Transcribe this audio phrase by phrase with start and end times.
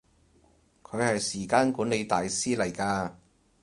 [0.81, 3.11] 佢係時間管理大師嚟㗎